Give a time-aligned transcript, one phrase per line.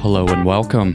[0.00, 0.94] Hello and welcome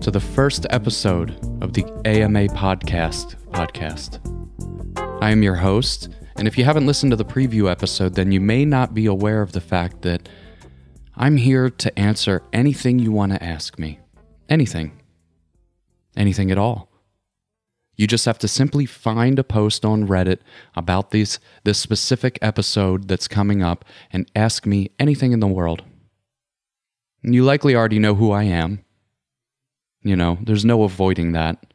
[0.00, 1.30] to the first episode
[1.62, 4.18] of the AMA Podcast podcast.
[5.22, 8.40] I am your host, and if you haven't listened to the preview episode, then you
[8.40, 10.28] may not be aware of the fact that
[11.20, 14.00] I'm here to answer anything you want to ask me.
[14.48, 15.02] Anything.
[16.16, 16.88] Anything at all.
[17.94, 20.38] You just have to simply find a post on Reddit
[20.74, 25.82] about this, this specific episode that's coming up and ask me anything in the world.
[27.22, 28.82] You likely already know who I am.
[30.02, 31.74] You know, there's no avoiding that.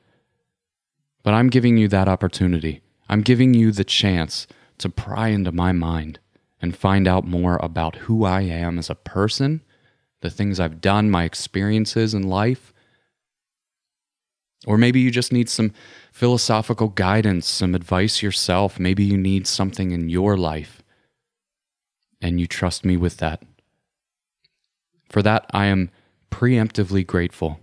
[1.21, 2.81] But I'm giving you that opportunity.
[3.07, 4.47] I'm giving you the chance
[4.79, 6.17] to pry into my mind
[6.61, 9.61] and find out more about who I am as a person,
[10.21, 12.73] the things I've done, my experiences in life.
[14.65, 15.73] Or maybe you just need some
[16.11, 18.79] philosophical guidance, some advice yourself.
[18.79, 20.81] Maybe you need something in your life.
[22.21, 23.43] And you trust me with that.
[25.09, 25.91] For that, I am
[26.31, 27.59] preemptively grateful.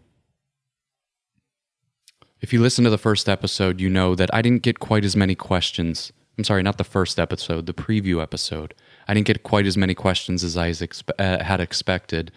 [2.41, 5.17] If you listen to the first episode, you know that I didn't get quite as
[5.17, 6.13] many questions.
[6.37, 8.75] I'm sorry, not the first episode, the preview episode.
[9.13, 10.73] I didn't get quite as many questions as I
[11.19, 12.33] uh, had expected.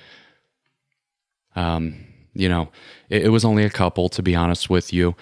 [1.56, 2.70] Um, you know,
[3.08, 5.16] it, it was only a couple, to be honest with you.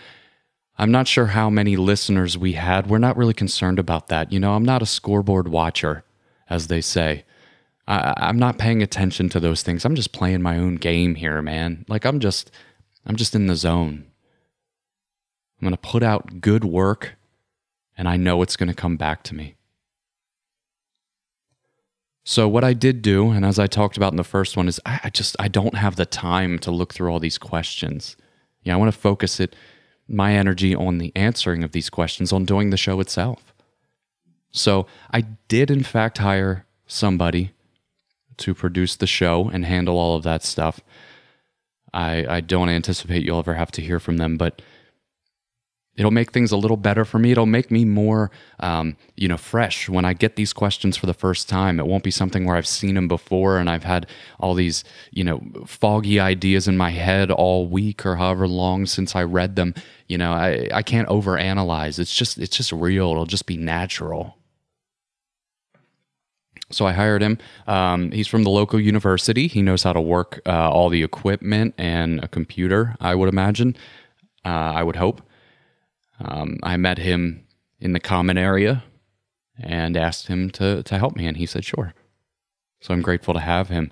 [0.79, 2.89] I'm not sure how many listeners we had.
[2.89, 4.31] We're not really concerned about that.
[4.31, 6.03] You know, I'm not a scoreboard watcher,
[6.49, 7.23] as they say.
[7.88, 9.85] I, I'm not paying attention to those things.
[9.85, 11.85] I'm just playing my own game here, man.
[11.88, 12.49] Like I'm just,
[13.05, 14.05] I'm just in the zone.
[15.61, 17.13] I'm to put out good work
[17.95, 19.53] and I know it's to come back to me.
[22.23, 24.79] So what I did do, and as I talked about in the first one, is
[24.85, 28.16] I, I just I don't have the time to look through all these questions.
[28.63, 29.56] Yeah, I want to focus it
[30.07, 33.53] my energy on the answering of these questions, on doing the show itself.
[34.51, 37.51] So I did in fact hire somebody
[38.38, 40.79] to produce the show and handle all of that stuff.
[41.94, 44.61] I I don't anticipate you'll ever have to hear from them, but
[45.95, 47.31] it'll make things a little better for me.
[47.31, 51.13] It'll make me more, um, you know, fresh when I get these questions for the
[51.13, 51.79] first time.
[51.79, 54.07] It won't be something where I've seen them before and I've had
[54.39, 59.15] all these, you know, foggy ideas in my head all week or however long since
[59.15, 59.75] I read them.
[60.07, 61.99] You know, I, I can't overanalyze.
[61.99, 63.11] It's just it's just real.
[63.11, 64.37] It'll just be natural.
[66.71, 67.37] So I hired him.
[67.67, 69.45] Um, he's from the local university.
[69.45, 72.95] He knows how to work uh, all the equipment and a computer.
[72.99, 73.75] I would imagine.
[74.43, 75.21] Uh, I would hope.
[76.23, 77.45] Um, I met him
[77.79, 78.84] in the common area
[79.59, 81.94] and asked him to, to help me, and he said, sure.
[82.81, 83.91] So I'm grateful to have him.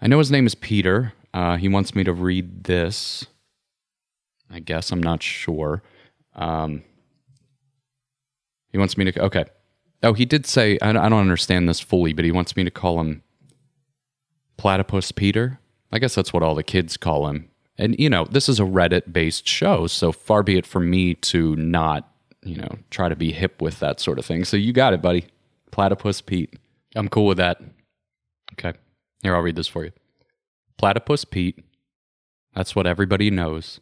[0.00, 1.12] I know his name is Peter.
[1.32, 3.26] Uh, he wants me to read this.
[4.50, 5.82] I guess I'm not sure.
[6.34, 6.82] Um,
[8.68, 9.22] he wants me to.
[9.22, 9.44] Okay.
[10.02, 12.70] Oh, he did say, I, I don't understand this fully, but he wants me to
[12.70, 13.22] call him
[14.56, 15.60] Platypus Peter.
[15.90, 18.64] I guess that's what all the kids call him and you know this is a
[18.64, 22.10] reddit based show so far be it from me to not
[22.42, 24.44] you know try to be hip with that sort of thing.
[24.44, 25.26] So you got it buddy.
[25.70, 26.58] Platypus pete.
[26.94, 27.60] I'm cool with that.
[28.52, 28.74] Okay.
[29.22, 29.92] Here i'll read this for you.
[30.78, 31.64] Platypus pete
[32.54, 33.80] that's what everybody knows.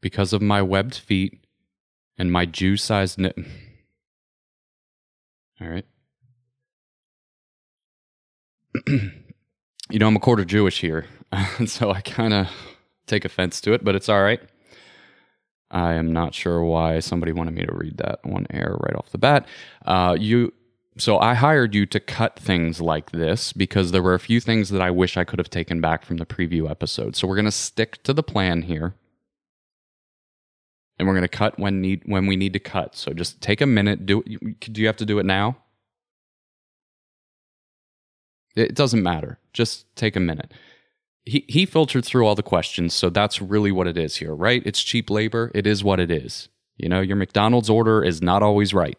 [0.00, 1.44] Because of my webbed feet
[2.16, 3.38] and my jew sized nip
[5.60, 5.84] all right.
[9.88, 11.06] You know i'm a quarter jewish here
[11.66, 12.48] so i kind of
[13.06, 14.40] take offense to it, but it's all right.
[15.70, 19.10] I am not sure why somebody wanted me to read that one air right off
[19.10, 19.46] the bat.
[19.84, 20.52] Uh, you,
[20.96, 24.70] so I hired you to cut things like this because there were a few things
[24.70, 27.16] that I wish I could have taken back from the preview episode.
[27.16, 28.94] So we're going to stick to the plan here,
[30.98, 32.94] and we're going to cut when need when we need to cut.
[32.94, 34.06] So just take a minute.
[34.06, 35.58] Do do you have to do it now?
[38.54, 39.38] It doesn't matter.
[39.52, 40.52] Just take a minute
[41.26, 44.62] he he filtered through all the questions, so that's really what it is here, right?
[44.64, 45.50] It's cheap labor.
[45.54, 46.48] It is what it is.
[46.76, 48.98] You know, your McDonald's order is not always right.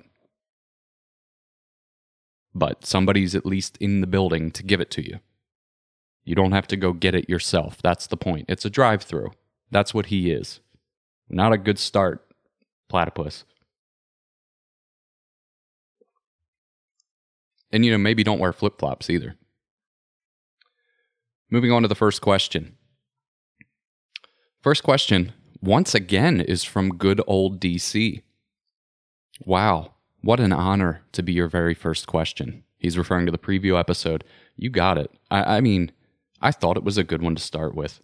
[2.54, 5.20] But somebody's at least in the building to give it to you.
[6.26, 7.78] You don't have to go get it yourself.
[7.82, 8.46] That's the point.
[8.50, 9.32] It's a drive through.
[9.72, 10.60] That's what he is.
[11.30, 12.28] Not a good start,
[12.90, 13.46] platypus.
[17.72, 19.36] And, you know, maybe don't wear flip flops either.
[21.50, 22.76] Moving on to the first question.
[24.62, 28.22] First question, once again, is from good old DC.
[29.46, 32.64] Wow, what an honor to be your very first question.
[32.78, 34.24] He's referring to the preview episode.
[34.56, 35.12] You got it.
[35.32, 35.92] I, I mean,
[36.42, 38.02] I thought it was a good one to start with.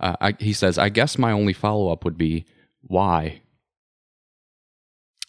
[0.00, 2.44] Uh, I, he says, I guess my only follow up would be
[2.82, 3.42] why.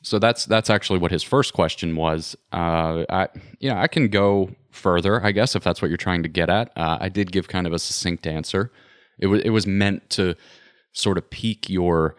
[0.01, 2.35] So that's that's actually what his first question was.
[2.51, 3.29] Uh, I
[3.59, 6.49] you know I can go further, I guess, if that's what you're trying to get
[6.49, 6.71] at.
[6.75, 8.71] Uh, I did give kind of a succinct answer.
[9.19, 10.35] It was it was meant to
[10.93, 12.15] sort of pique your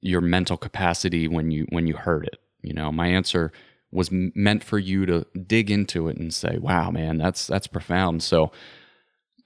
[0.00, 2.40] your mental capacity when you when you heard it.
[2.62, 3.52] You know, my answer
[3.90, 8.22] was meant for you to dig into it and say, "Wow, man, that's that's profound."
[8.22, 8.52] So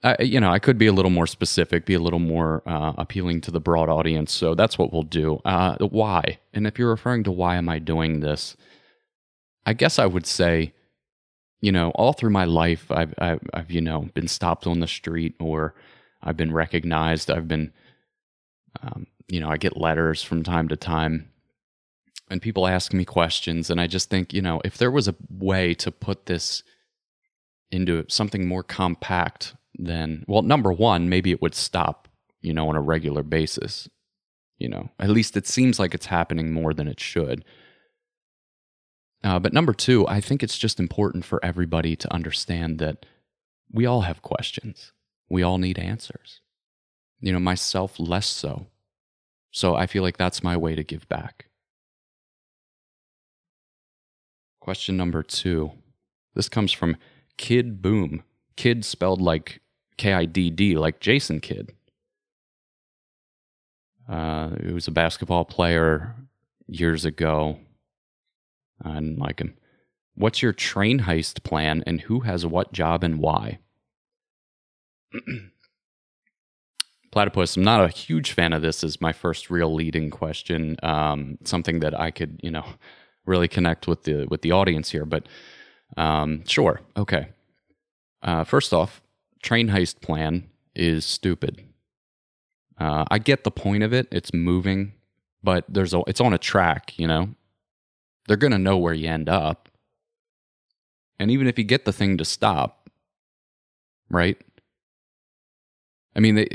[0.03, 2.93] I, you know, I could be a little more specific, be a little more uh,
[2.97, 4.31] appealing to the broad audience.
[4.31, 5.41] So that's what we'll do.
[5.43, 6.39] Uh, why?
[6.53, 8.55] And if you're referring to why am I doing this,
[9.65, 10.73] I guess I would say,
[11.61, 14.87] you know, all through my life, I've, I've, I've you know, been stopped on the
[14.87, 15.75] street or
[16.21, 17.31] I've been recognized.
[17.31, 17.73] I've been,
[18.81, 21.29] um, you know, I get letters from time to time
[22.29, 23.69] and people ask me questions.
[23.69, 26.63] And I just think, you know, if there was a way to put this
[27.71, 32.07] into something more compact then well number one maybe it would stop
[32.41, 33.87] you know on a regular basis
[34.57, 37.43] you know at least it seems like it's happening more than it should
[39.23, 43.05] uh, but number two i think it's just important for everybody to understand that
[43.71, 44.93] we all have questions.
[45.29, 46.41] We all need answers.
[47.19, 48.67] You know myself less so.
[49.51, 51.45] So i feel like that's my way to give back.
[54.59, 55.71] Question number two.
[56.35, 56.97] This comes from
[57.37, 58.23] Kidd boom.
[58.55, 59.61] Kid spelled like
[59.97, 61.73] K I D D, like Jason Kidd.
[64.07, 66.15] Uh, he was a basketball player
[66.67, 67.59] years ago.
[68.83, 69.55] I didn't like him.
[70.15, 73.59] What's your train heist plan and who has what job and why?
[77.11, 80.75] Platypus, I'm not a huge fan of this as my first real leading question.
[80.83, 82.65] Um, something that I could, you know,
[83.25, 85.05] really connect with the with the audience here.
[85.05, 85.27] But
[85.95, 87.29] um, sure, okay.
[88.21, 89.01] Uh, first off,
[89.41, 91.63] train heist plan is stupid.
[92.79, 94.93] Uh, I get the point of it; it's moving,
[95.43, 96.97] but there's a, it's on a track.
[96.97, 97.29] You know,
[98.27, 99.69] they're gonna know where you end up,
[101.19, 102.89] and even if you get the thing to stop,
[104.09, 104.37] right?
[106.15, 106.49] I mean, they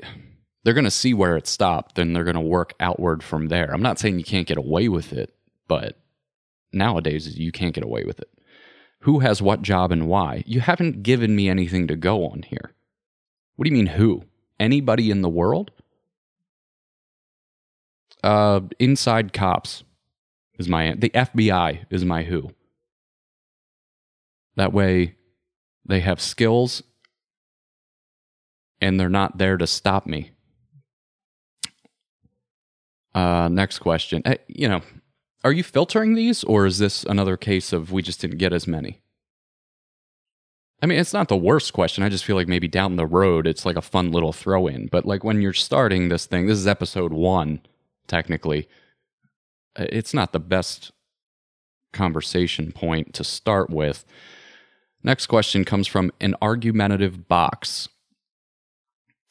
[0.64, 3.72] they're gonna see where it stopped, and they're gonna work outward from there.
[3.72, 5.34] I'm not saying you can't get away with it,
[5.68, 5.98] but
[6.72, 8.28] nowadays you can't get away with it
[9.02, 10.44] who has what job and why.
[10.46, 12.72] You haven't given me anything to go on here.
[13.56, 14.24] What do you mean, who?
[14.60, 15.72] Anybody in the world?
[18.22, 19.82] Uh, inside cops
[20.58, 22.50] is my the FBI is my who.
[24.56, 25.16] That way,
[25.84, 26.82] they have skills,
[28.80, 30.32] and they're not there to stop me.
[33.14, 34.22] Uh, next question.
[34.24, 34.82] Hey, you know,
[35.44, 38.66] are you filtering these, or is this another case of we just didn't get as
[38.66, 39.00] many?
[40.82, 42.02] I mean, it's not the worst question.
[42.02, 44.88] I just feel like maybe down the road, it's like a fun little throw in.
[44.88, 47.60] But like when you're starting this thing, this is episode one,
[48.08, 48.68] technically.
[49.76, 50.92] Uh, it's not the best
[51.92, 54.04] conversation point to start with.
[55.02, 57.88] Next question comes from an argumentative box.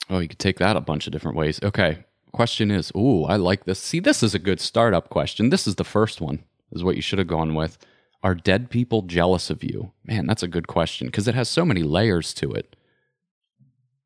[0.10, 1.60] Oh, you could take that a bunch of different ways.
[1.64, 3.80] Okay question is, ooh, I like this.
[3.80, 5.50] See, this is a good startup question.
[5.50, 7.78] This is the first one, is what you should have gone with.
[8.24, 9.92] Are dead people jealous of you?
[10.06, 12.76] Man, that's a good question because it has so many layers to it.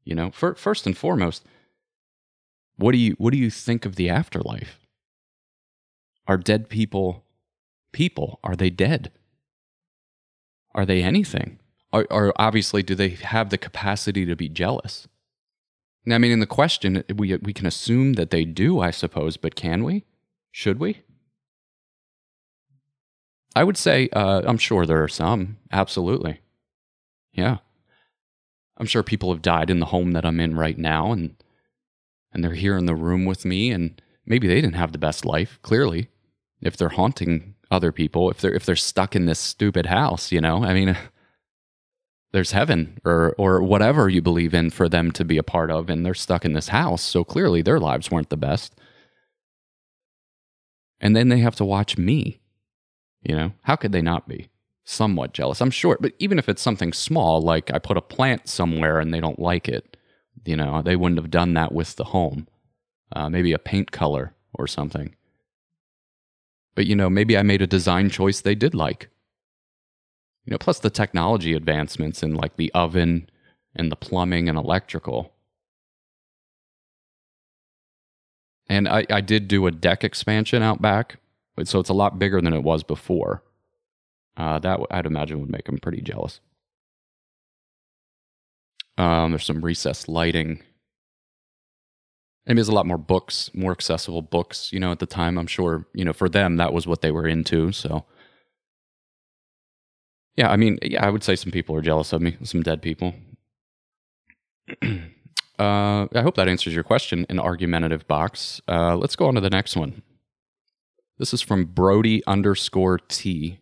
[0.04, 1.44] You know, for, first and foremost,
[2.78, 4.80] what do you what do you think of the afterlife?
[6.28, 7.24] Are dead people
[7.92, 8.40] people?
[8.44, 9.12] Are they dead?
[10.74, 11.60] Are they anything?
[11.94, 15.08] Are, are obviously do they have the capacity to be jealous?
[16.06, 19.38] Now, I mean, in the question, we we can assume that they do, I suppose,
[19.38, 20.04] but can we?
[20.52, 21.02] Should we?
[23.56, 25.58] I would say, uh, I'm sure there are some.
[25.72, 26.42] Absolutely,
[27.34, 27.58] yeah.
[28.78, 31.36] I'm sure people have died in the home that I'm in right now, and
[32.32, 35.26] and they're here in the room with me, and maybe they didn't have the best
[35.26, 35.58] life.
[35.62, 36.10] Clearly,
[36.62, 40.42] if they're haunting other people, if they're if they're stuck in this stupid house, you
[40.42, 40.98] know, I mean
[42.32, 45.90] there's heaven or or whatever you believe in for them to be a part of
[45.90, 48.76] and they're stuck in this house so clearly their lives weren't the best.
[51.02, 52.42] And then they have to watch me
[53.26, 53.52] you know?
[53.64, 54.50] How could they not be?
[54.88, 58.48] Somewhat jealous i'm sure but even if it's something small like i put a plant
[58.48, 59.98] somewhere and they don't like it
[60.46, 62.48] you know they wouldn't have done that with the home.
[63.12, 65.16] Uh, maybe a paint color or something
[66.76, 69.10] but you know maybe i made a design choice they did like
[70.46, 73.30] you know, plus the technology advancements in like the oven
[73.76, 75.34] and the plumbing and electrical.
[78.68, 81.18] And I, I did do a deck expansion out back,
[81.64, 83.44] so it's a lot bigger than it was before.
[84.38, 86.40] Uh, that I'd imagine would make them pretty jealous.
[88.98, 90.62] Um, there's some recessed lighting.
[92.46, 94.72] Maybe there's a lot more books, more accessible books.
[94.72, 97.12] You know, at the time, I'm sure, you know, for them, that was what they
[97.12, 97.72] were into.
[97.72, 98.06] So,
[100.36, 102.82] yeah, I mean, yeah, I would say some people are jealous of me, some dead
[102.82, 103.16] people.
[104.84, 104.98] uh,
[105.60, 108.62] I hope that answers your question, an argumentative box.
[108.68, 110.04] Uh, let's go on to the next one.
[111.18, 113.60] This is from Brody underscore T.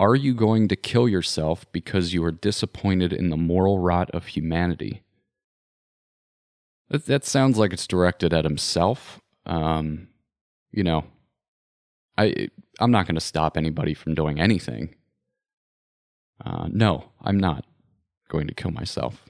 [0.00, 4.26] Are you going to kill yourself because you are disappointed in the moral rot of
[4.26, 5.03] humanity?
[6.88, 9.20] That, that sounds like it's directed at himself.
[9.46, 10.08] Um,
[10.70, 11.04] you know,
[12.18, 12.48] I
[12.80, 14.94] I'm not going to stop anybody from doing anything.
[16.44, 17.64] Uh, no, I'm not
[18.28, 19.24] going to kill myself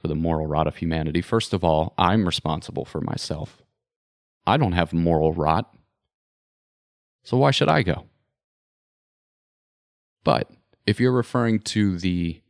[0.00, 1.22] for the moral rot of humanity.
[1.22, 3.62] First of all, I'm responsible for myself.
[4.46, 5.74] I don't have moral rot.
[7.22, 8.04] So why should I go?
[10.22, 10.50] But
[10.86, 12.40] if you're referring to the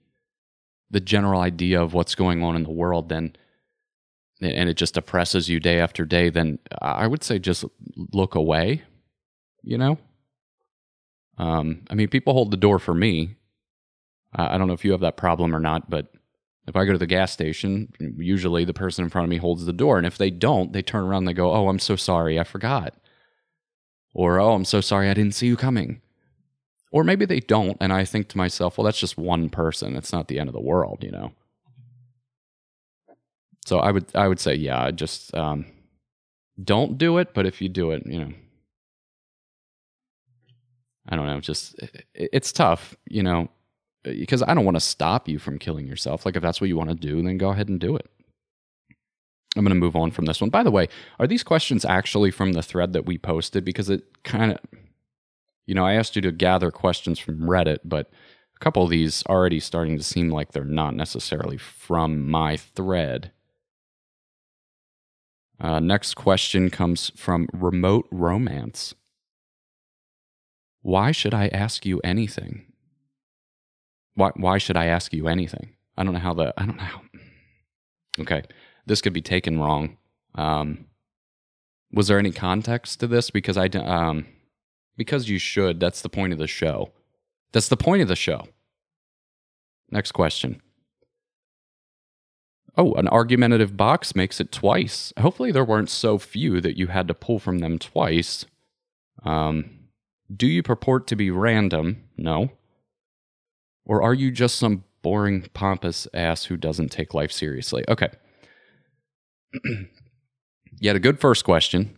[0.91, 3.35] the general idea of what's going on in the world, then
[4.45, 7.65] and it just oppresses you day after day, then I would say just
[8.13, 8.83] look away.
[9.63, 9.99] You know,
[11.39, 13.37] um, I mean, people hold the door for me.
[14.35, 16.13] I don't know if you have that problem or not, but
[16.67, 19.65] if I go to the gas station, usually the person in front of me holds
[19.65, 21.97] the door, and if they don't, they turn around and they go, "Oh, I'm so
[21.97, 22.95] sorry, I forgot,"
[24.13, 26.01] or "Oh, I'm so sorry, I didn't see you coming."
[26.91, 29.97] Or maybe they don't, and I think to myself, well, that's just one person.
[29.97, 31.33] It's not the end of the world, you know.
[33.65, 35.67] So I would I would say, yeah, just um,
[36.63, 37.35] don't do it.
[37.35, 38.33] But if you do it, you know,
[41.09, 41.41] I don't know.
[41.41, 43.49] Just it, it's tough, you know,
[44.03, 46.27] because I don't want to stop you from killing yourself.
[46.27, 48.09] Like if that's what you want to do, then go ahead and do it.
[49.57, 50.51] I'm going to move on from this one.
[50.51, 50.89] By the way,
[51.21, 53.65] are these questions actually from the thread that we posted?
[53.65, 54.59] Because it kind of
[55.67, 58.11] you know, I asked you to gather questions from Reddit, but
[58.55, 63.33] a couple of these already starting to seem like they're not necessarily from my thread.
[65.61, 68.95] Uh, next question comes from Remote Romance.
[70.83, 72.67] Why should I ask you anything?
[74.15, 75.71] Why, why should I ask you anything?
[75.97, 77.03] I don't know how the, I don't know how.
[78.21, 78.43] Okay,
[78.87, 79.97] this could be taken wrong.
[80.35, 80.87] Um,
[81.93, 83.31] was there any context to this?
[83.31, 84.27] Because I, um,
[84.97, 85.81] because you should.
[85.81, 86.93] That's the point of the show.
[87.53, 88.47] That's the point of the show.
[89.91, 90.61] Next question.
[92.77, 95.13] Oh, an argumentative box makes it twice.
[95.19, 98.45] Hopefully, there weren't so few that you had to pull from them twice.
[99.25, 99.71] Um,
[100.35, 102.05] do you purport to be random?
[102.17, 102.51] No.
[103.85, 107.85] Or are you just some boring, pompous ass who doesn't take life seriously?
[107.89, 108.09] Okay.
[109.65, 111.97] you had a good first question.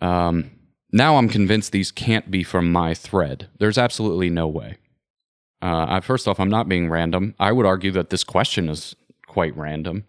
[0.00, 0.50] Um,
[0.92, 3.48] now I'm convinced these can't be from my thread.
[3.58, 4.76] There's absolutely no way.
[5.62, 7.34] Uh, first off, I'm not being random.
[7.38, 10.04] I would argue that this question is quite random.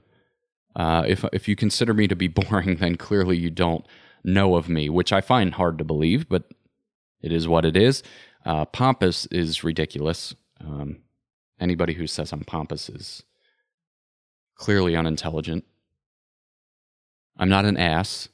[0.76, 3.86] Uh, if if you consider me to be boring, then clearly you don't
[4.24, 6.44] know of me, which I find hard to believe, but
[7.22, 8.04] it is what it is.
[8.46, 10.34] Uh, pompous is ridiculous.
[10.60, 10.98] Um,
[11.60, 13.24] anybody who says I'm pompous is
[14.56, 15.66] clearly unintelligent.
[17.38, 18.30] I'm not an ass.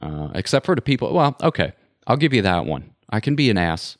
[0.00, 1.12] Uh, except for the people.
[1.12, 1.72] Well, okay,
[2.06, 2.94] I'll give you that one.
[3.10, 3.98] I can be an ass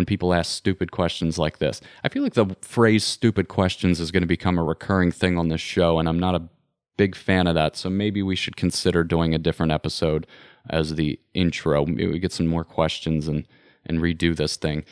[0.00, 1.82] when people ask stupid questions like this.
[2.02, 5.48] I feel like the phrase stupid questions is going to become a recurring thing on
[5.48, 6.48] this show, and I'm not a
[6.96, 7.76] big fan of that.
[7.76, 10.26] So maybe we should consider doing a different episode
[10.70, 11.84] as the intro.
[11.84, 13.46] Maybe we get some more questions and,
[13.84, 14.86] and redo this thing.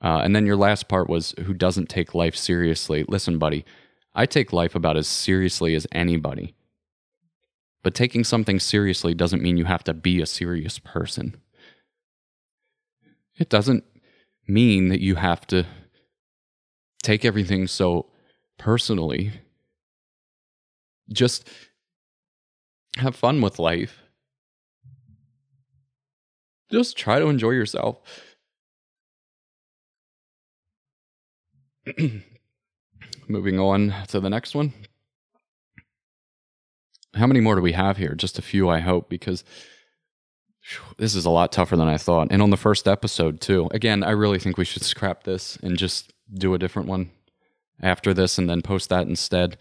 [0.00, 3.04] Uh, and then your last part was who doesn't take life seriously.
[3.08, 3.64] Listen, buddy,
[4.14, 6.54] I take life about as seriously as anybody.
[7.82, 11.40] But taking something seriously doesn't mean you have to be a serious person.
[13.38, 13.84] It doesn't
[14.48, 15.66] mean that you have to
[17.02, 18.06] take everything so
[18.58, 19.32] personally.
[21.12, 21.48] Just
[22.96, 24.02] have fun with life.
[26.70, 28.00] Just try to enjoy yourself.
[33.28, 34.72] Moving on to the next one.
[37.14, 38.14] How many more do we have here?
[38.14, 39.44] Just a few, I hope, because
[40.96, 42.28] this is a lot tougher than I thought.
[42.30, 43.68] And on the first episode, too.
[43.72, 47.10] Again, I really think we should scrap this and just do a different one
[47.80, 49.56] after this and then post that instead.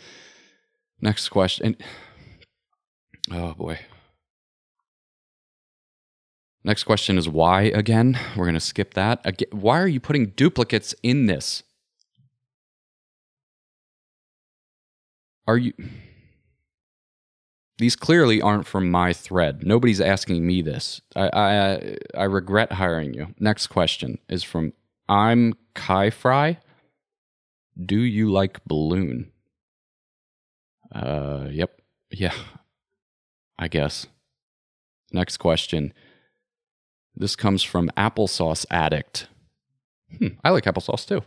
[1.02, 1.78] Next question.
[3.32, 3.80] Oh, boy.
[6.64, 8.20] Next question is why again?
[8.36, 9.22] We're going to skip that.
[9.24, 11.64] Again, why are you putting duplicates in this?
[15.48, 15.74] Are you.
[17.78, 19.66] These clearly aren't from my thread.
[19.66, 21.02] Nobody's asking me this.
[21.16, 23.36] I I, I regret hiring you.
[23.40, 24.74] Next question is from
[25.08, 26.58] I'm Kai Fry.
[27.80, 29.32] Do you like balloon?
[30.94, 31.80] Uh, yep.
[32.10, 32.34] Yeah.
[33.60, 34.08] I guess.
[35.12, 35.94] Next question.
[37.16, 39.28] This comes from Applesauce Addict.
[40.18, 41.24] Hmm, I like applesauce too.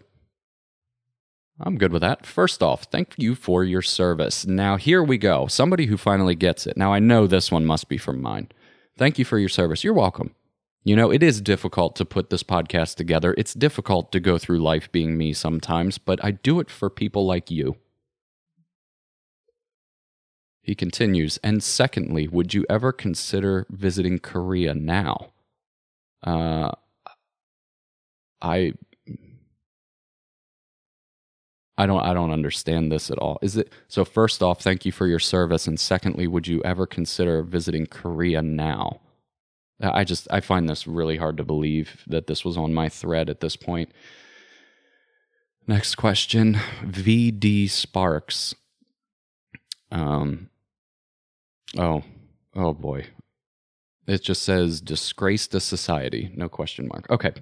[1.63, 2.25] I'm good with that.
[2.25, 4.47] First off, thank you for your service.
[4.47, 5.47] Now, here we go.
[5.47, 6.77] Somebody who finally gets it.
[6.77, 8.49] Now, I know this one must be from mine.
[8.97, 9.85] Thank you for your service.
[9.85, 10.35] You're welcome.
[10.85, 13.35] You know, it is difficult to put this podcast together.
[13.37, 17.27] It's difficult to go through life being me sometimes, but I do it for people
[17.27, 17.77] like you.
[20.63, 25.33] He continues, and secondly, would you ever consider visiting Korea now?
[26.23, 26.73] Uh,
[28.41, 28.75] I
[31.81, 33.39] I don't I don't understand this at all.
[33.41, 36.87] Is it so first off, thank you for your service and secondly, would you ever
[36.87, 39.01] consider visiting Korea now?
[39.81, 43.31] I just I find this really hard to believe that this was on my thread
[43.31, 43.93] at this point.
[45.67, 48.55] Next question, VD Sparks.
[49.91, 50.51] Um
[51.79, 52.03] oh,
[52.55, 53.07] oh boy.
[54.11, 57.09] It just says disgrace to society, no question mark.
[57.11, 57.33] Okay.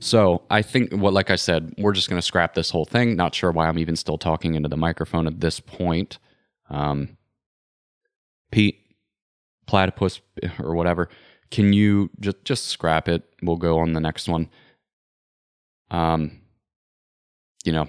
[0.00, 3.16] So I think what, like I said, we're just going to scrap this whole thing.
[3.16, 6.18] Not sure why I'm even still talking into the microphone at this point.
[6.70, 7.18] Um,
[8.50, 8.78] Pete,
[9.66, 10.22] platypus
[10.58, 11.10] or whatever,
[11.50, 13.22] can you just just scrap it?
[13.42, 14.48] We'll go on the next one.
[15.90, 16.40] Um,
[17.62, 17.88] you know,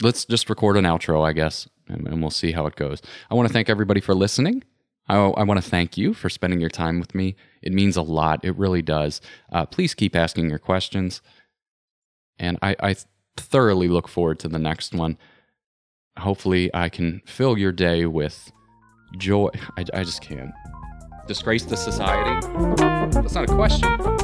[0.00, 3.02] let's just record an outro, I guess, and, and we'll see how it goes.
[3.28, 4.62] I want to thank everybody for listening.
[5.10, 7.34] I, I want to thank you for spending your time with me.
[7.62, 8.44] It means a lot.
[8.44, 9.20] It really does.
[9.52, 11.20] Uh, please keep asking your questions.
[12.38, 12.96] And I, I
[13.36, 15.18] thoroughly look forward to the next one.
[16.16, 18.52] Hopefully, I can fill your day with
[19.18, 19.50] joy.
[19.76, 20.52] I, I just can't.
[21.26, 22.46] Disgrace to society?
[23.12, 24.19] That's not a question.